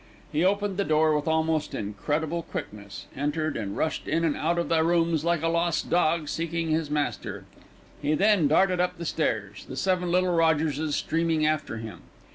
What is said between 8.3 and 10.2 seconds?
darted up the stairs, the seven